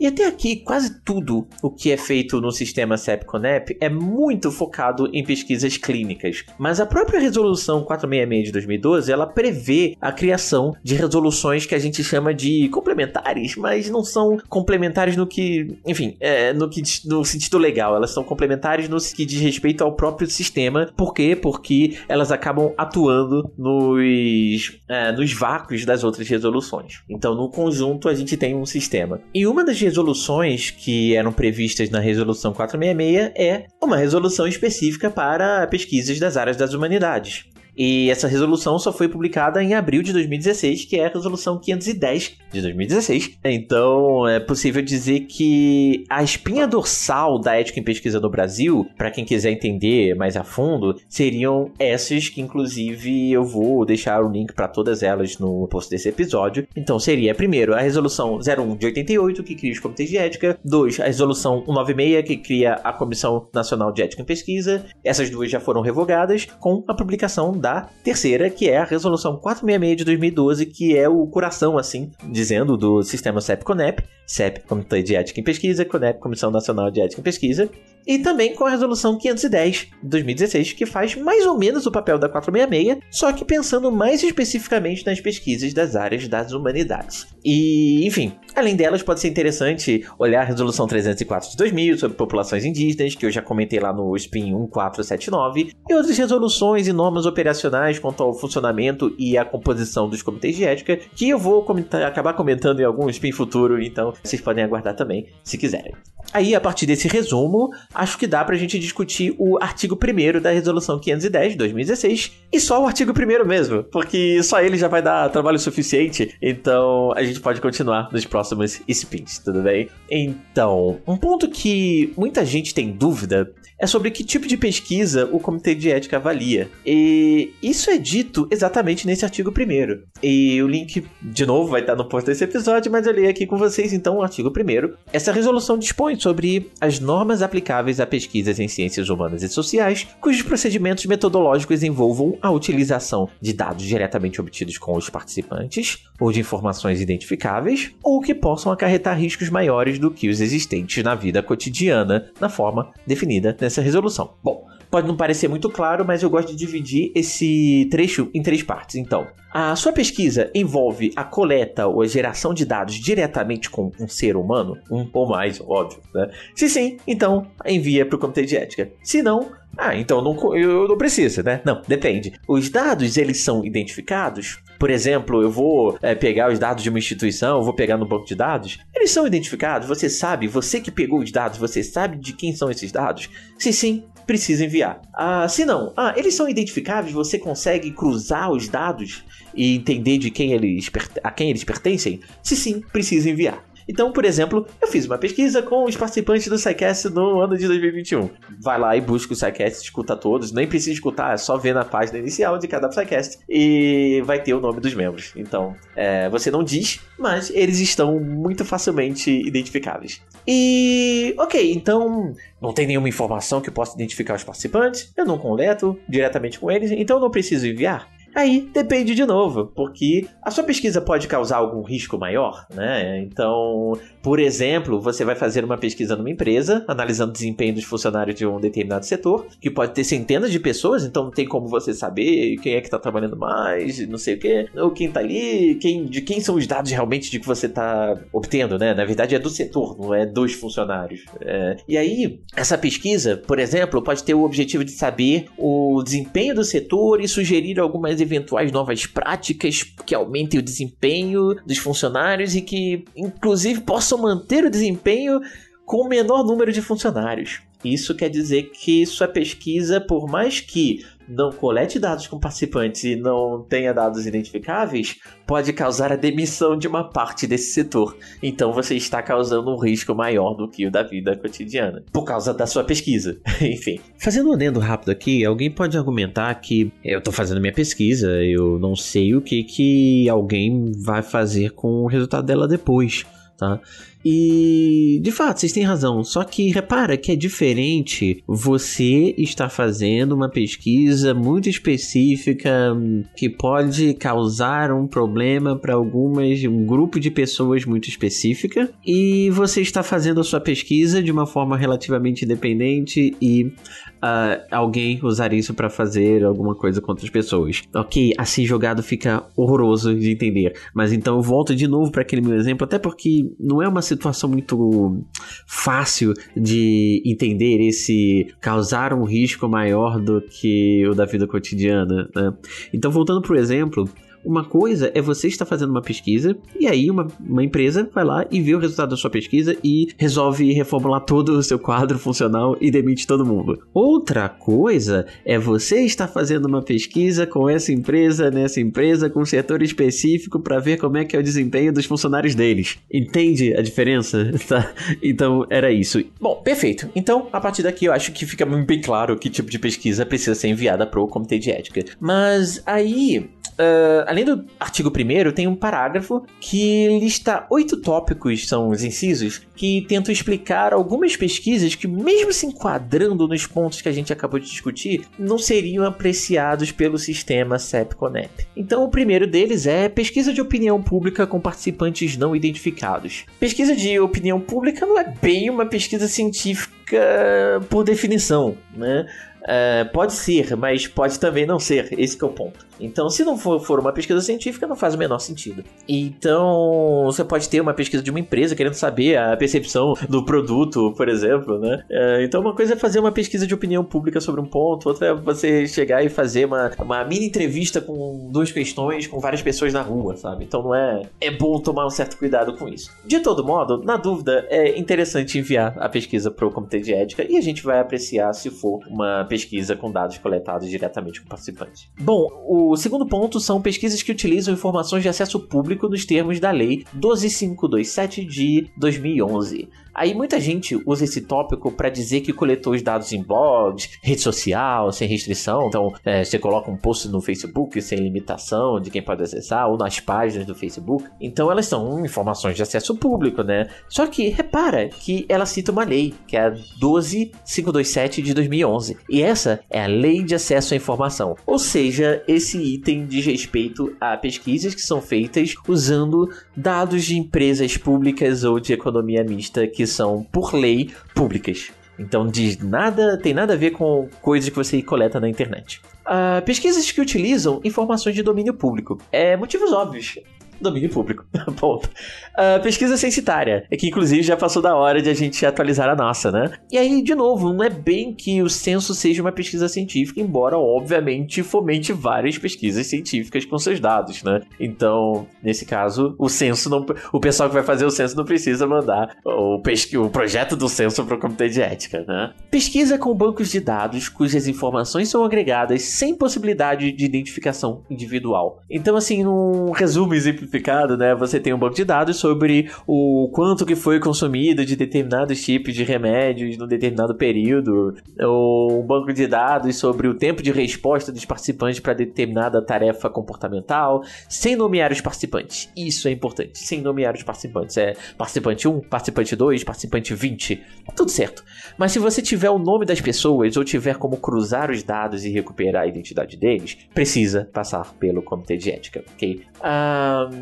e 0.00 0.06
até 0.06 0.26
aqui, 0.26 0.56
quase 0.56 0.98
tudo 1.04 1.46
o 1.62 1.70
que 1.70 1.92
é 1.92 1.96
feito 1.98 2.40
no 2.40 2.50
sistema 2.50 2.96
CEP-CONEP 2.96 3.76
é 3.78 3.90
muito 3.90 4.50
focado 4.50 5.10
em 5.12 5.22
pesquisas 5.22 5.76
clínicas. 5.76 6.42
Mas 6.58 6.80
a 6.80 6.86
própria 6.86 7.20
resolução 7.20 7.84
466 7.84 8.46
de 8.46 8.52
2012, 8.52 9.12
ela 9.12 9.26
prevê 9.26 9.94
a 10.00 10.10
criação 10.10 10.74
de 10.82 10.94
resoluções 10.94 11.66
que 11.66 11.74
a 11.74 11.78
gente 11.78 12.02
chama 12.02 12.32
de 12.32 12.70
complementares, 12.70 13.56
mas 13.56 13.90
não 13.90 14.02
são 14.02 14.38
complementares 14.48 15.18
no 15.18 15.26
que, 15.26 15.78
enfim, 15.86 16.16
é, 16.18 16.54
no 16.54 16.70
que 16.70 16.82
no 17.04 17.22
sentido 17.22 17.58
legal, 17.58 17.94
elas 17.94 18.10
são 18.10 18.24
complementares 18.24 18.88
no 18.88 18.96
que 18.98 19.26
diz 19.26 19.40
respeito 19.40 19.84
ao 19.84 19.94
próprio 19.94 20.30
sistema. 20.30 20.90
Por 20.96 21.12
quê? 21.12 21.36
Porque 21.36 21.98
elas 22.08 22.32
acabam 22.32 22.72
atuando 22.78 23.52
nos, 23.58 24.80
é, 24.88 25.12
nos 25.12 25.30
vácuos 25.34 25.84
das 25.84 26.04
outras 26.04 26.26
resoluções. 26.26 27.02
Então, 27.06 27.34
no 27.34 27.50
conjunto, 27.50 28.08
a 28.08 28.14
gente 28.14 28.34
tem 28.36 28.54
um 28.54 28.64
sistema. 28.64 29.20
E 29.34 29.46
uma 29.46 29.62
das 29.62 29.78
resoluções 29.90 30.70
que 30.70 31.16
eram 31.16 31.32
previstas 31.32 31.90
na 31.90 31.98
resolução 31.98 32.52
466 32.52 33.32
é 33.34 33.66
uma 33.82 33.96
resolução 33.96 34.46
específica 34.46 35.10
para 35.10 35.66
pesquisas 35.66 36.18
das 36.20 36.36
áreas 36.36 36.56
das 36.56 36.72
humanidades. 36.72 37.44
E 37.82 38.10
essa 38.10 38.28
resolução 38.28 38.78
só 38.78 38.92
foi 38.92 39.08
publicada 39.08 39.64
em 39.64 39.72
abril 39.72 40.02
de 40.02 40.12
2016, 40.12 40.84
que 40.84 41.00
é 41.00 41.06
a 41.06 41.08
resolução 41.08 41.58
510 41.58 42.36
de 42.52 42.60
2016. 42.60 43.38
Então, 43.42 44.28
é 44.28 44.38
possível 44.38 44.82
dizer 44.82 45.20
que 45.20 46.04
a 46.10 46.22
espinha 46.22 46.68
dorsal 46.68 47.38
da 47.38 47.58
ética 47.58 47.80
em 47.80 47.82
pesquisa 47.82 48.20
no 48.20 48.28
Brasil, 48.28 48.86
para 48.98 49.10
quem 49.10 49.24
quiser 49.24 49.52
entender 49.52 50.14
mais 50.14 50.36
a 50.36 50.44
fundo, 50.44 50.94
seriam 51.08 51.70
essas 51.78 52.28
que 52.28 52.42
inclusive 52.42 53.32
eu 53.32 53.46
vou 53.46 53.86
deixar 53.86 54.22
o 54.22 54.30
link 54.30 54.52
para 54.52 54.68
todas 54.68 55.02
elas 55.02 55.38
no 55.38 55.66
post 55.66 55.88
desse 55.88 56.10
episódio. 56.10 56.68
Então, 56.76 56.98
seria 56.98 57.34
primeiro 57.34 57.74
a 57.74 57.80
resolução 57.80 58.34
01 58.40 58.76
de 58.76 58.84
88, 58.84 59.42
que 59.42 59.54
cria 59.54 59.72
os 59.72 59.80
comitês 59.80 60.10
de 60.10 60.18
ética, 60.18 60.58
dois, 60.62 61.00
a 61.00 61.06
resolução 61.06 61.64
196, 61.64 62.26
que 62.26 62.36
cria 62.36 62.74
a 62.74 62.92
Comissão 62.92 63.48
Nacional 63.54 63.90
de 63.90 64.02
Ética 64.02 64.20
em 64.20 64.26
Pesquisa. 64.26 64.84
Essas 65.02 65.30
duas 65.30 65.50
já 65.50 65.58
foram 65.58 65.80
revogadas 65.80 66.46
com 66.60 66.84
a 66.86 66.92
publicação 66.92 67.52
da 67.52 67.69
da 67.70 67.88
terceira, 68.02 68.50
que 68.50 68.68
é 68.68 68.78
a 68.78 68.84
resolução 68.84 69.36
466 69.36 69.96
de 69.96 70.04
2012, 70.04 70.66
que 70.66 70.96
é 70.96 71.08
o 71.08 71.26
coração, 71.26 71.78
assim, 71.78 72.10
dizendo, 72.28 72.76
do 72.76 73.02
sistema 73.02 73.40
CEP-CONEP, 73.40 74.02
CEP, 74.26 74.60
Comitê 74.66 75.02
de 75.02 75.14
Ética 75.14 75.40
em 75.40 75.44
Pesquisa, 75.44 75.84
CONEP, 75.84 76.18
Comissão 76.18 76.50
Nacional 76.50 76.90
de 76.90 77.00
Ética 77.00 77.20
em 77.20 77.24
Pesquisa, 77.24 77.70
e 78.06 78.18
também 78.18 78.54
com 78.54 78.64
a 78.64 78.70
resolução 78.70 79.18
510 79.18 79.88
de 80.02 80.08
2016, 80.08 80.72
que 80.72 80.86
faz 80.86 81.14
mais 81.16 81.46
ou 81.46 81.56
menos 81.58 81.86
o 81.86 81.92
papel 81.92 82.18
da 82.18 82.28
466, 82.28 83.04
só 83.10 83.32
que 83.32 83.44
pensando 83.44 83.90
mais 83.90 84.22
especificamente 84.22 85.04
nas 85.06 85.20
pesquisas 85.20 85.72
das 85.72 85.96
áreas 85.96 86.26
das 86.28 86.52
humanidades. 86.52 87.26
E, 87.44 88.06
enfim, 88.06 88.32
além 88.54 88.76
delas, 88.76 89.02
pode 89.02 89.20
ser 89.20 89.28
interessante 89.28 90.06
olhar 90.18 90.42
a 90.42 90.44
resolução 90.44 90.86
304 90.86 91.50
de 91.50 91.56
2000 91.56 91.98
sobre 91.98 92.16
populações 92.16 92.64
indígenas, 92.64 93.14
que 93.14 93.24
eu 93.24 93.30
já 93.30 93.42
comentei 93.42 93.80
lá 93.80 93.92
no 93.92 94.16
SPIN 94.16 94.52
1479, 94.52 95.72
e 95.88 95.94
outras 95.94 96.16
resoluções 96.16 96.86
e 96.86 96.92
normas 96.92 97.26
operacionais 97.26 97.98
quanto 97.98 98.22
ao 98.22 98.34
funcionamento 98.34 99.14
e 99.18 99.38
a 99.38 99.44
composição 99.44 100.08
dos 100.08 100.22
comitês 100.22 100.56
de 100.56 100.64
ética, 100.64 100.98
que 101.14 101.28
eu 101.28 101.38
vou 101.38 101.64
comentar, 101.64 102.02
acabar 102.02 102.34
comentando 102.34 102.80
em 102.80 102.84
algum 102.84 103.08
SPIN 103.08 103.32
futuro, 103.32 103.82
então 103.82 104.12
vocês 104.22 104.40
podem 104.40 104.64
aguardar 104.64 104.94
também, 104.94 105.26
se 105.42 105.56
quiserem. 105.56 105.94
Aí, 106.32 106.54
a 106.54 106.60
partir 106.60 106.86
desse 106.86 107.08
resumo, 107.08 107.70
acho 107.94 108.18
que 108.18 108.26
dá 108.26 108.44
pra 108.44 108.56
gente 108.56 108.78
discutir 108.78 109.34
o 109.38 109.58
artigo 109.60 109.96
1 109.96 110.40
da 110.40 110.50
Resolução 110.50 110.98
510 110.98 111.52
de 111.52 111.58
2016 111.58 112.32
e 112.52 112.60
só 112.60 112.82
o 112.82 112.86
artigo 112.86 113.12
1 113.12 113.46
mesmo, 113.46 113.82
porque 113.84 114.42
só 114.42 114.60
ele 114.60 114.76
já 114.76 114.88
vai 114.88 115.02
dar 115.02 115.28
trabalho 115.30 115.58
suficiente, 115.58 116.34
então 116.40 117.12
a 117.16 117.22
gente 117.22 117.40
pode 117.40 117.60
continuar 117.60 118.08
nos 118.12 118.24
próximos 118.24 118.80
spins, 118.88 119.38
tudo 119.38 119.62
bem? 119.62 119.88
Então, 120.10 121.00
um 121.06 121.16
ponto 121.16 121.48
que 121.48 122.12
muita 122.16 122.44
gente 122.44 122.74
tem 122.74 122.90
dúvida 122.90 123.52
é 123.80 123.86
sobre 123.86 124.10
que 124.10 124.22
tipo 124.22 124.46
de 124.46 124.56
pesquisa 124.56 125.28
o 125.32 125.40
Comitê 125.40 125.74
de 125.74 125.90
Ética 125.90 126.18
avalia. 126.18 126.68
E 126.84 127.52
isso 127.62 127.90
é 127.90 127.96
dito 127.96 128.46
exatamente 128.50 129.06
nesse 129.06 129.24
artigo 129.24 129.50
1. 129.50 130.02
E 130.22 130.62
o 130.62 130.68
link, 130.68 131.04
de 131.22 131.46
novo, 131.46 131.70
vai 131.70 131.80
estar 131.80 131.96
no 131.96 132.04
post 132.04 132.26
desse 132.26 132.44
episódio, 132.44 132.92
mas 132.92 133.06
eu 133.06 133.12
leio 133.12 133.30
aqui 133.30 133.46
com 133.46 133.56
vocês 133.56 133.92
então 133.92 134.18
o 134.18 134.22
artigo 134.22 134.50
1. 134.50 134.94
Essa 135.12 135.32
resolução 135.32 135.78
dispõe 135.78 136.20
sobre 136.20 136.70
as 136.80 137.00
normas 137.00 137.40
aplicáveis 137.40 138.00
a 138.00 138.06
pesquisas 138.06 138.60
em 138.60 138.68
ciências 138.68 139.08
humanas 139.08 139.42
e 139.42 139.48
sociais, 139.48 140.06
cujos 140.20 140.42
procedimentos 140.42 141.06
metodológicos 141.06 141.82
envolvam 141.82 142.36
a 142.42 142.50
utilização 142.50 143.28
de 143.40 143.54
dados 143.54 143.84
diretamente 143.84 144.40
obtidos 144.40 144.76
com 144.76 144.96
os 144.96 145.08
participantes, 145.08 146.04
ou 146.20 146.30
de 146.30 146.40
informações 146.40 147.00
identificáveis, 147.00 147.92
ou 148.02 148.20
que 148.20 148.34
possam 148.34 148.70
acarretar 148.70 149.18
riscos 149.18 149.48
maiores 149.48 149.98
do 149.98 150.10
que 150.10 150.28
os 150.28 150.40
existentes 150.40 151.02
na 151.02 151.14
vida 151.14 151.42
cotidiana, 151.42 152.30
na 152.38 152.48
forma 152.48 152.92
definida 153.06 153.56
nessa 153.58 153.69
resolução. 153.78 154.34
Bom, 154.42 154.66
pode 154.90 155.06
não 155.06 155.16
parecer 155.16 155.48
muito 155.48 155.70
claro, 155.70 156.04
mas 156.04 156.22
eu 156.22 156.30
gosto 156.30 156.48
de 156.48 156.56
dividir 156.56 157.12
esse 157.14 157.86
trecho 157.90 158.28
em 158.34 158.42
três 158.42 158.62
partes. 158.62 158.96
Então, 158.96 159.26
a 159.52 159.76
sua 159.76 159.92
pesquisa 159.92 160.50
envolve 160.54 161.12
a 161.14 161.24
coleta 161.24 161.86
ou 161.86 162.02
a 162.02 162.06
geração 162.06 162.52
de 162.52 162.64
dados 162.64 162.94
diretamente 162.94 163.70
com 163.70 163.92
um 164.00 164.08
ser 164.08 164.36
humano, 164.36 164.76
um 164.90 165.08
ou 165.12 165.28
mais, 165.28 165.60
óbvio, 165.60 166.00
né? 166.14 166.30
Se 166.54 166.68
sim, 166.68 166.96
então 167.06 167.46
envia 167.64 168.06
para 168.06 168.16
o 168.16 168.18
comitê 168.18 168.44
de 168.44 168.56
ética. 168.56 168.90
Se 169.02 169.22
não, 169.22 169.52
ah, 169.76 169.96
então 169.96 170.22
não, 170.22 170.56
eu 170.56 170.88
não 170.88 170.96
preciso, 170.98 171.42
né? 171.42 171.60
Não, 171.64 171.82
depende. 171.86 172.32
Os 172.48 172.68
dados, 172.68 173.16
eles 173.16 173.42
são 173.42 173.64
identificados. 173.64 174.58
Por 174.80 174.88
exemplo, 174.88 175.42
eu 175.42 175.50
vou 175.50 175.98
é, 176.00 176.14
pegar 176.14 176.50
os 176.50 176.58
dados 176.58 176.82
de 176.82 176.88
uma 176.88 176.98
instituição, 176.98 177.58
eu 177.58 177.62
vou 177.62 177.74
pegar 177.74 177.98
no 177.98 178.08
banco 178.08 178.24
de 178.24 178.34
dados. 178.34 178.78
Eles 178.96 179.10
são 179.10 179.26
identificados, 179.26 179.86
você 179.86 180.08
sabe, 180.08 180.48
você 180.48 180.80
que 180.80 180.90
pegou 180.90 181.20
os 181.20 181.30
dados, 181.30 181.58
você 181.58 181.82
sabe 181.82 182.16
de 182.16 182.32
quem 182.32 182.56
são 182.56 182.70
esses 182.70 182.90
dados? 182.90 183.28
Se 183.58 183.74
sim, 183.74 184.04
precisa 184.26 184.64
enviar. 184.64 185.02
Ah, 185.12 185.46
se 185.48 185.66
não, 185.66 185.92
ah, 185.94 186.14
eles 186.16 186.34
são 186.34 186.48
identificáveis, 186.48 187.12
você 187.12 187.38
consegue 187.38 187.90
cruzar 187.90 188.50
os 188.50 188.68
dados 188.68 189.22
e 189.54 189.74
entender 189.74 190.16
de 190.16 190.30
quem 190.30 190.52
eles 190.52 190.90
a 191.22 191.30
quem 191.30 191.50
eles 191.50 191.62
pertencem? 191.62 192.20
Se 192.42 192.56
sim, 192.56 192.80
precisa 192.90 193.28
enviar. 193.28 193.62
Então, 193.90 194.12
por 194.12 194.24
exemplo, 194.24 194.64
eu 194.80 194.86
fiz 194.86 195.04
uma 195.04 195.18
pesquisa 195.18 195.62
com 195.62 195.84
os 195.84 195.96
participantes 195.96 196.46
do 196.46 196.56
SciCast 196.56 197.08
no 197.08 197.40
ano 197.40 197.58
de 197.58 197.66
2021. 197.66 198.30
Vai 198.60 198.78
lá 198.78 198.96
e 198.96 199.00
busca 199.00 199.32
o 199.32 199.36
SciCast, 199.36 199.82
escuta 199.82 200.14
todos, 200.16 200.52
nem 200.52 200.64
precisa 200.64 200.92
escutar, 200.92 201.34
é 201.34 201.36
só 201.36 201.56
ver 201.56 201.74
na 201.74 201.84
página 201.84 202.18
inicial 202.18 202.56
de 202.56 202.68
cada 202.68 202.90
SciCast 202.92 203.40
e 203.48 204.22
vai 204.24 204.40
ter 204.40 204.54
o 204.54 204.60
nome 204.60 204.80
dos 204.80 204.94
membros. 204.94 205.32
Então, 205.34 205.74
é, 205.96 206.28
você 206.28 206.52
não 206.52 206.62
diz, 206.62 207.00
mas 207.18 207.50
eles 207.50 207.80
estão 207.80 208.20
muito 208.20 208.64
facilmente 208.64 209.28
identificáveis. 209.28 210.22
E, 210.46 211.34
ok, 211.36 211.72
então 211.72 212.32
não 212.62 212.72
tem 212.72 212.86
nenhuma 212.86 213.08
informação 213.08 213.60
que 213.60 213.72
possa 213.72 213.96
identificar 213.96 214.36
os 214.36 214.44
participantes, 214.44 215.12
eu 215.16 215.24
não 215.24 215.36
coleto 215.36 215.98
diretamente 216.08 216.60
com 216.60 216.70
eles, 216.70 216.92
então 216.92 217.18
não 217.18 217.30
preciso 217.30 217.66
enviar. 217.66 218.08
Aí 218.34 218.68
depende 218.72 219.14
de 219.14 219.24
novo, 219.24 219.66
porque 219.74 220.26
a 220.42 220.50
sua 220.50 220.64
pesquisa 220.64 221.00
pode 221.00 221.26
causar 221.26 221.56
algum 221.56 221.82
risco 221.82 222.16
maior, 222.18 222.66
né? 222.72 223.20
Então, 223.20 223.98
por 224.22 224.38
exemplo, 224.38 225.00
você 225.00 225.24
vai 225.24 225.34
fazer 225.34 225.64
uma 225.64 225.76
pesquisa 225.76 226.16
numa 226.16 226.30
empresa, 226.30 226.84
analisando 226.86 227.30
o 227.30 227.32
desempenho 227.32 227.74
dos 227.74 227.84
funcionários 227.84 228.36
de 228.36 228.46
um 228.46 228.60
determinado 228.60 229.04
setor, 229.04 229.46
que 229.60 229.70
pode 229.70 229.92
ter 229.92 230.04
centenas 230.04 230.52
de 230.52 230.60
pessoas, 230.60 231.04
então 231.04 231.24
não 231.24 231.30
tem 231.30 231.46
como 231.46 231.66
você 231.66 231.92
saber 231.92 232.56
quem 232.58 232.74
é 232.74 232.80
que 232.80 232.86
está 232.86 232.98
trabalhando 232.98 233.36
mais, 233.36 234.06
não 234.08 234.18
sei 234.18 234.34
o 234.34 234.38
quê, 234.38 234.68
ou 234.76 234.90
quem 234.90 235.08
está 235.08 235.20
ali, 235.20 235.74
quem, 235.76 236.04
de 236.04 236.20
quem 236.20 236.40
são 236.40 236.54
os 236.54 236.66
dados 236.66 236.90
realmente 236.90 237.30
de 237.30 237.40
que 237.40 237.46
você 237.46 237.66
está 237.66 238.16
obtendo, 238.32 238.78
né? 238.78 238.94
Na 238.94 239.04
verdade 239.04 239.34
é 239.34 239.38
do 239.38 239.50
setor, 239.50 239.98
não 239.98 240.14
é 240.14 240.24
dos 240.24 240.52
funcionários. 240.52 241.24
É... 241.40 241.76
E 241.88 241.96
aí, 241.96 242.40
essa 242.56 242.78
pesquisa, 242.78 243.36
por 243.36 243.58
exemplo, 243.58 244.02
pode 244.02 244.22
ter 244.22 244.34
o 244.34 244.44
objetivo 244.44 244.84
de 244.84 244.92
saber 244.92 245.46
o 245.58 246.02
desempenho 246.02 246.54
do 246.54 246.64
setor 246.64 247.20
e 247.20 247.28
sugerir 247.28 247.80
algumas 247.80 248.19
eventuais 248.20 248.70
novas 248.70 249.06
práticas 249.06 249.82
que 249.82 250.14
aumentem 250.14 250.60
o 250.60 250.62
desempenho 250.62 251.54
dos 251.66 251.78
funcionários 251.78 252.54
e 252.54 252.60
que, 252.60 253.04
inclusive, 253.16 253.80
possam 253.80 254.18
manter 254.18 254.64
o 254.64 254.70
desempenho 254.70 255.40
com 255.84 256.02
o 256.02 256.08
menor 256.08 256.44
número 256.44 256.72
de 256.72 256.80
funcionários. 256.80 257.60
Isso 257.84 258.14
quer 258.14 258.28
dizer 258.28 258.70
que 258.70 259.04
sua 259.06 259.26
pesquisa, 259.26 260.00
por 260.00 260.28
mais 260.28 260.60
que 260.60 261.04
não 261.30 261.50
colete 261.50 261.98
dados 261.98 262.26
com 262.26 262.38
participantes 262.38 263.04
e 263.04 263.16
não 263.16 263.64
tenha 263.68 263.94
dados 263.94 264.26
identificáveis, 264.26 265.16
pode 265.46 265.72
causar 265.72 266.12
a 266.12 266.16
demissão 266.16 266.76
de 266.76 266.88
uma 266.88 267.04
parte 267.04 267.46
desse 267.46 267.72
setor. 267.72 268.16
Então 268.42 268.72
você 268.72 268.96
está 268.96 269.22
causando 269.22 269.70
um 269.70 269.78
risco 269.78 270.14
maior 270.14 270.54
do 270.54 270.68
que 270.68 270.86
o 270.86 270.90
da 270.90 271.02
vida 271.02 271.36
cotidiana, 271.36 272.04
por 272.12 272.24
causa 272.24 272.52
da 272.52 272.66
sua 272.66 272.82
pesquisa. 272.82 273.38
Enfim. 273.62 274.00
Fazendo 274.18 274.50
um 274.50 274.52
adendo 274.52 274.80
rápido 274.80 275.10
aqui, 275.10 275.44
alguém 275.44 275.70
pode 275.70 275.96
argumentar 275.96 276.52
que 276.56 276.92
eu 277.04 277.18
estou 277.18 277.32
fazendo 277.32 277.60
minha 277.60 277.72
pesquisa, 277.72 278.28
eu 278.42 278.78
não 278.78 278.96
sei 278.96 279.34
o 279.34 279.40
que, 279.40 279.62
que 279.62 280.28
alguém 280.28 280.92
vai 281.04 281.22
fazer 281.22 281.70
com 281.70 282.02
o 282.02 282.06
resultado 282.06 282.44
dela 282.44 282.66
depois. 282.66 283.24
Tá? 283.56 283.78
E 284.24 285.18
de 285.22 285.30
fato, 285.30 285.60
vocês 285.60 285.72
têm 285.72 285.82
razão. 285.82 286.22
Só 286.22 286.44
que 286.44 286.70
repara 286.70 287.16
que 287.16 287.32
é 287.32 287.36
diferente 287.36 288.42
você 288.46 289.34
estar 289.38 289.68
fazendo 289.68 290.32
uma 290.32 290.48
pesquisa 290.48 291.34
muito 291.34 291.68
específica 291.68 292.96
que 293.36 293.48
pode 293.48 294.14
causar 294.14 294.92
um 294.92 295.06
problema 295.06 295.76
para 295.76 295.94
algumas 295.94 296.62
um 296.64 296.84
grupo 296.84 297.18
de 297.18 297.30
pessoas 297.30 297.84
muito 297.84 298.08
específica 298.08 298.90
e 299.06 299.50
você 299.50 299.80
está 299.80 300.02
fazendo 300.02 300.40
a 300.40 300.44
sua 300.44 300.60
pesquisa 300.60 301.22
de 301.22 301.30
uma 301.30 301.46
forma 301.46 301.76
relativamente 301.76 302.44
independente 302.44 303.34
e 303.40 303.64
uh, 303.64 304.62
alguém 304.70 305.18
usar 305.22 305.52
isso 305.52 305.74
para 305.74 305.88
fazer 305.88 306.44
alguma 306.44 306.74
coisa 306.74 307.00
com 307.00 307.12
outras 307.12 307.30
pessoas. 307.30 307.82
Ok, 307.94 308.32
assim 308.38 308.64
jogado 308.64 309.02
fica 309.02 309.44
horroroso 309.56 310.14
de 310.14 310.30
entender. 310.30 310.74
Mas 310.94 311.12
então 311.12 311.36
eu 311.36 311.42
volto 311.42 311.74
de 311.74 311.86
novo 311.86 312.10
para 312.10 312.22
aquele 312.22 312.42
meu 312.42 312.56
exemplo, 312.56 312.84
até 312.84 312.98
porque 312.98 313.50
não 313.58 313.82
é 313.82 313.88
uma 313.88 314.02
situação 314.14 314.48
muito 314.48 315.24
fácil 315.66 316.34
de 316.56 317.22
entender 317.24 317.86
esse 317.86 318.46
causar 318.60 319.12
um 319.12 319.24
risco 319.24 319.68
maior 319.68 320.20
do 320.20 320.40
que 320.40 321.06
o 321.06 321.14
da 321.14 321.24
vida 321.24 321.46
cotidiana. 321.46 322.28
Né? 322.34 322.52
Então, 322.92 323.10
voltando 323.10 323.42
para 323.42 323.52
o 323.52 323.56
exemplo, 323.56 324.08
uma 324.44 324.64
coisa 324.64 325.10
é 325.14 325.20
você 325.20 325.48
estar 325.48 325.64
fazendo 325.64 325.90
uma 325.90 326.02
pesquisa 326.02 326.56
e 326.78 326.86
aí 326.86 327.10
uma, 327.10 327.26
uma 327.40 327.64
empresa 327.64 328.08
vai 328.14 328.24
lá 328.24 328.46
e 328.50 328.60
vê 328.60 328.74
o 328.74 328.78
resultado 328.78 329.10
da 329.10 329.16
sua 329.16 329.30
pesquisa 329.30 329.76
e 329.82 330.08
resolve 330.16 330.72
reformular 330.72 331.20
todo 331.20 331.50
o 331.50 331.62
seu 331.62 331.78
quadro 331.78 332.18
funcional 332.18 332.76
e 332.80 332.90
demite 332.90 333.26
todo 333.26 333.46
mundo. 333.46 333.78
Outra 333.92 334.48
coisa 334.48 335.26
é 335.44 335.58
você 335.58 336.00
estar 336.02 336.28
fazendo 336.28 336.66
uma 336.66 336.82
pesquisa 336.82 337.46
com 337.46 337.68
essa 337.68 337.92
empresa, 337.92 338.50
nessa 338.50 338.80
empresa, 338.80 339.28
com 339.28 339.40
um 339.40 339.46
setor 339.46 339.82
específico 339.82 340.60
para 340.60 340.78
ver 340.78 340.98
como 340.98 341.16
é 341.16 341.24
que 341.24 341.36
é 341.36 341.38
o 341.38 341.42
desempenho 341.42 341.92
dos 341.92 342.06
funcionários 342.06 342.54
deles. 342.54 342.98
Entende 343.12 343.74
a 343.74 343.82
diferença? 343.82 344.50
Tá? 344.70 344.92
Então 345.20 345.66
era 345.68 345.90
isso. 345.90 346.22
Bom, 346.40 346.62
perfeito. 346.62 347.08
Então, 347.16 347.48
a 347.52 347.60
partir 347.60 347.82
daqui 347.82 348.04
eu 348.04 348.12
acho 348.12 348.30
que 348.30 348.46
fica 348.46 348.64
bem 348.64 349.00
claro 349.00 349.36
que 349.36 349.50
tipo 349.50 349.68
de 349.68 349.80
pesquisa 349.80 350.24
precisa 350.24 350.54
ser 350.54 350.68
enviada 350.68 351.04
para 351.04 351.20
o 351.20 351.26
comitê 351.26 351.58
de 351.58 351.72
ética. 351.72 352.04
Mas 352.20 352.80
aí 352.86 353.50
Uh, 353.80 354.24
além 354.26 354.44
do 354.44 354.66
artigo 354.78 355.08
1 355.08 355.52
tem 355.52 355.66
um 355.66 355.74
parágrafo 355.74 356.44
que 356.60 357.08
lista 357.18 357.64
oito 357.70 357.96
tópicos, 357.96 358.68
são 358.68 358.90
os 358.90 359.02
incisos, 359.02 359.62
que 359.74 360.04
tentam 360.06 360.30
explicar 360.30 360.92
algumas 360.92 361.34
pesquisas 361.34 361.94
que, 361.94 362.06
mesmo 362.06 362.52
se 362.52 362.66
enquadrando 362.66 363.48
nos 363.48 363.66
pontos 363.66 364.02
que 364.02 364.08
a 364.10 364.12
gente 364.12 364.34
acabou 364.34 364.60
de 364.60 364.66
discutir, 364.66 365.24
não 365.38 365.56
seriam 365.56 366.04
apreciados 366.04 366.92
pelo 366.92 367.16
sistema 367.16 367.78
CEP-CONEP. 367.78 368.66
Então, 368.76 369.02
o 369.02 369.08
primeiro 369.08 369.46
deles 369.46 369.86
é 369.86 370.10
pesquisa 370.10 370.52
de 370.52 370.60
opinião 370.60 371.02
pública 371.02 371.46
com 371.46 371.58
participantes 371.58 372.36
não 372.36 372.54
identificados. 372.54 373.46
Pesquisa 373.58 373.96
de 373.96 374.20
opinião 374.20 374.60
pública 374.60 375.06
não 375.06 375.18
é 375.18 375.32
bem 375.40 375.70
uma 375.70 375.86
pesquisa 375.86 376.28
científica 376.28 377.80
por 377.88 378.04
definição, 378.04 378.76
né? 378.94 379.26
Uh, 379.62 380.10
pode 380.12 380.34
ser, 380.34 380.76
mas 380.76 381.06
pode 381.06 381.38
também 381.38 381.64
não 381.64 381.78
ser. 381.78 382.18
Esse 382.18 382.42
é 382.42 382.46
o 382.46 382.50
ponto. 382.50 382.89
Então, 383.00 383.28
se 383.28 383.44
não 383.44 383.56
for, 383.56 383.80
for, 383.80 384.00
uma 384.00 384.12
pesquisa 384.12 384.40
científica, 384.40 384.86
não 384.86 384.96
faz 384.96 385.14
o 385.14 385.18
menor 385.18 385.38
sentido. 385.38 385.84
Então, 386.08 387.24
você 387.24 387.44
pode 387.44 387.68
ter 387.68 387.80
uma 387.80 387.94
pesquisa 387.94 388.22
de 388.22 388.30
uma 388.30 388.40
empresa 388.40 388.74
querendo 388.74 388.94
saber 388.94 389.36
a 389.36 389.56
percepção 389.56 390.14
do 390.28 390.44
produto, 390.44 391.12
por 391.16 391.28
exemplo, 391.28 391.78
né? 391.78 392.04
Uh, 392.10 392.42
então, 392.42 392.60
uma 392.60 392.74
coisa 392.74 392.94
é 392.94 392.96
fazer 392.96 393.18
uma 393.18 393.32
pesquisa 393.32 393.66
de 393.66 393.74
opinião 393.74 394.04
pública 394.04 394.40
sobre 394.40 394.60
um 394.60 394.66
ponto, 394.66 395.08
outra 395.08 395.28
é 395.28 395.34
você 395.34 395.86
chegar 395.86 396.24
e 396.24 396.28
fazer 396.28 396.66
uma, 396.66 396.90
uma 396.98 397.24
mini 397.24 397.46
entrevista 397.46 398.00
com 398.00 398.48
duas 398.50 398.72
questões 398.72 399.26
com 399.26 399.38
várias 399.40 399.62
pessoas 399.62 399.92
na 399.92 400.02
rua, 400.02 400.36
sabe? 400.36 400.64
Então, 400.64 400.82
não 400.82 400.94
é 400.94 401.22
é 401.40 401.50
bom 401.50 401.78
tomar 401.80 402.06
um 402.06 402.10
certo 402.10 402.36
cuidado 402.36 402.76
com 402.76 402.88
isso. 402.88 403.10
De 403.24 403.40
todo 403.40 403.64
modo, 403.64 404.02
na 404.02 404.16
dúvida, 404.16 404.66
é 404.68 404.98
interessante 404.98 405.58
enviar 405.58 405.96
a 405.98 406.08
pesquisa 406.08 406.50
para 406.50 406.66
o 406.66 406.70
comitê 406.70 407.00
de 407.00 407.12
ética 407.12 407.44
e 407.48 407.56
a 407.56 407.60
gente 407.60 407.82
vai 407.82 408.00
apreciar 408.00 408.52
se 408.52 408.70
for 408.70 409.00
uma 409.08 409.44
pesquisa 409.44 409.96
com 409.96 410.10
dados 410.10 410.38
coletados 410.38 410.88
diretamente 410.88 411.40
com 411.40 411.48
participantes. 411.48 412.08
Bom, 412.18 412.48
o 412.66 412.89
segundo 412.96 413.26
ponto 413.26 413.60
são 413.60 413.80
pesquisas 413.80 414.22
que 414.22 414.32
utilizam 414.32 414.74
informações 414.74 415.22
de 415.22 415.28
acesso 415.28 415.60
público 415.60 416.08
nos 416.08 416.24
termos 416.24 416.58
da 416.58 416.70
Lei 416.70 417.04
12527 417.12 418.44
de 418.44 418.90
2011. 418.96 419.88
Aí 420.20 420.34
muita 420.34 420.60
gente 420.60 421.00
usa 421.06 421.24
esse 421.24 421.40
tópico 421.40 421.90
para 421.90 422.10
dizer 422.10 422.42
que 422.42 422.52
coletou 422.52 422.92
os 422.92 423.00
dados 423.00 423.32
em 423.32 423.42
blogs, 423.42 424.18
rede 424.22 424.42
social, 424.42 425.10
sem 425.12 425.26
restrição. 425.26 425.88
Então, 425.88 426.12
é, 426.22 426.44
você 426.44 426.58
coloca 426.58 426.90
um 426.90 426.96
post 426.98 427.26
no 427.28 427.40
Facebook 427.40 428.02
sem 428.02 428.18
limitação 428.18 429.00
de 429.00 429.10
quem 429.10 429.22
pode 429.22 429.42
acessar, 429.42 429.88
ou 429.88 429.96
nas 429.96 430.20
páginas 430.20 430.66
do 430.66 430.74
Facebook. 430.74 431.24
Então, 431.40 431.72
elas 431.72 431.86
são 431.86 432.22
informações 432.22 432.76
de 432.76 432.82
acesso 432.82 433.16
público, 433.16 433.62
né? 433.62 433.88
Só 434.10 434.26
que 434.26 434.50
repara 434.50 435.08
que 435.08 435.46
ela 435.48 435.64
cita 435.64 435.90
uma 435.90 436.04
lei, 436.04 436.34
que 436.46 436.54
é 436.54 436.66
a 436.66 436.74
12527 437.00 438.42
de 438.42 438.52
2011. 438.52 439.16
E 439.26 439.40
essa 439.40 439.80
é 439.88 440.04
a 440.04 440.06
Lei 440.06 440.42
de 440.42 440.54
Acesso 440.54 440.92
à 440.92 440.98
Informação. 440.98 441.56
Ou 441.64 441.78
seja, 441.78 442.44
esse 442.46 442.76
item 442.76 443.24
diz 443.24 443.46
respeito 443.46 444.14
a 444.20 444.36
pesquisas 444.36 444.94
que 444.94 445.00
são 445.00 445.22
feitas 445.22 445.72
usando 445.88 446.46
dados 446.76 447.24
de 447.24 447.38
empresas 447.38 447.96
públicas 447.96 448.64
ou 448.64 448.78
de 448.78 448.92
economia 448.92 449.42
mista 449.42 449.86
que 449.86 450.09
são, 450.12 450.44
por 450.50 450.74
lei, 450.74 451.10
públicas. 451.34 451.90
Então 452.18 452.46
diz 452.46 452.78
nada, 452.78 453.38
tem 453.38 453.54
nada 453.54 453.72
a 453.72 453.76
ver 453.76 453.92
com 453.92 454.28
coisas 454.42 454.68
que 454.68 454.76
você 454.76 455.00
coleta 455.00 455.40
na 455.40 455.48
internet. 455.48 456.02
Uh, 456.26 456.62
pesquisas 456.64 457.10
que 457.10 457.20
utilizam 457.20 457.80
informações 457.82 458.34
de 458.34 458.42
domínio 458.42 458.74
público. 458.74 459.18
É 459.32 459.56
motivos 459.56 459.92
óbvios 459.92 460.38
domínio 460.80 461.10
público. 461.10 461.44
Ponto. 461.78 462.08
Uh, 462.08 462.82
pesquisa 462.82 463.16
censitária, 463.16 463.86
é 463.90 463.96
que 463.96 464.08
inclusive 464.08 464.42
já 464.42 464.56
passou 464.56 464.82
da 464.82 464.94
hora 464.94 465.20
de 465.20 465.28
a 465.28 465.34
gente 465.34 465.64
atualizar 465.64 466.08
a 466.08 466.16
nossa, 466.16 466.50
né? 466.50 466.72
E 466.90 466.98
aí, 466.98 467.22
de 467.22 467.34
novo, 467.34 467.72
não 467.72 467.84
é 467.84 467.90
bem 467.90 468.32
que 468.32 468.62
o 468.62 468.68
censo 468.68 469.14
seja 469.14 469.42
uma 469.42 469.52
pesquisa 469.52 469.88
científica, 469.88 470.40
embora 470.40 470.78
obviamente 470.78 471.62
fomente 471.62 472.12
várias 472.12 472.58
pesquisas 472.58 473.06
científicas 473.06 473.64
com 473.64 473.78
seus 473.78 474.00
dados, 474.00 474.42
né? 474.42 474.62
Então, 474.78 475.46
nesse 475.62 475.84
caso, 475.84 476.34
o 476.38 476.48
censo 476.48 476.88
não. 476.88 477.04
O 477.32 477.40
pessoal 477.40 477.68
que 477.68 477.74
vai 477.74 477.84
fazer 477.84 478.04
o 478.04 478.10
censo 478.10 478.36
não 478.36 478.44
precisa 478.44 478.86
mandar 478.86 479.36
o, 479.44 479.80
pesqui, 479.80 480.16
o 480.16 480.30
projeto 480.30 480.76
do 480.76 480.88
censo 480.88 481.24
para 481.24 481.36
o 481.36 481.38
comitê 481.38 481.68
de 481.68 481.80
ética, 481.80 482.24
né? 482.26 482.52
Pesquisa 482.70 483.18
com 483.18 483.34
bancos 483.34 483.70
de 483.70 483.80
dados 483.80 484.28
cujas 484.28 484.66
informações 484.66 485.28
são 485.28 485.44
agregadas 485.44 486.02
sem 486.02 486.34
possibilidade 486.34 487.12
de 487.12 487.24
identificação 487.24 488.02
individual. 488.10 488.82
Então, 488.90 489.16
assim, 489.16 489.42
num 489.42 489.90
resumo 489.90 490.34
exemplificado 490.34 490.69
simplificado, 490.70 491.16
né? 491.16 491.34
Você 491.34 491.58
tem 491.58 491.74
um 491.74 491.78
banco 491.78 491.96
de 491.96 492.04
dados 492.04 492.36
sobre 492.36 492.88
o 493.06 493.50
quanto 493.52 493.84
que 493.84 493.96
foi 493.96 494.20
consumido 494.20 494.84
de 494.84 494.94
determinados 494.94 495.60
tipos 495.62 495.92
de 495.92 496.04
remédios 496.04 496.76
num 496.76 496.86
determinado 496.86 497.34
período, 497.34 498.14
ou 498.40 499.00
um 499.00 499.06
banco 499.06 499.32
de 499.32 499.46
dados 499.46 499.96
sobre 499.96 500.28
o 500.28 500.34
tempo 500.34 500.62
de 500.62 500.70
resposta 500.70 501.32
dos 501.32 501.44
participantes 501.44 501.98
para 501.98 502.14
determinada 502.14 502.80
tarefa 502.80 503.28
comportamental, 503.28 504.22
sem 504.48 504.76
nomear 504.76 505.10
os 505.10 505.20
participantes. 505.20 505.90
Isso 505.96 506.28
é 506.28 506.30
importante, 506.30 506.78
sem 506.78 507.00
nomear 507.00 507.34
os 507.34 507.42
participantes. 507.42 507.96
É 507.96 508.14
participante 508.38 508.86
1, 508.86 509.00
participante 509.00 509.56
2, 509.56 509.84
participante 509.84 510.34
20, 510.34 510.82
tudo 511.16 511.30
certo. 511.30 511.64
Mas 511.98 512.12
se 512.12 512.18
você 512.18 512.40
tiver 512.40 512.70
o 512.70 512.78
nome 512.78 513.04
das 513.04 513.20
pessoas 513.20 513.76
ou 513.76 513.84
tiver 513.84 514.16
como 514.16 514.36
cruzar 514.36 514.90
os 514.90 515.02
dados 515.02 515.44
e 515.44 515.50
recuperar 515.50 516.04
a 516.04 516.06
identidade 516.06 516.56
deles, 516.56 516.96
precisa 517.12 517.68
passar 517.72 518.14
pelo 518.14 518.42
comitê 518.42 518.76
de 518.76 518.90
ética, 518.90 519.24
ok? 519.34 519.62
Um, 519.82 520.59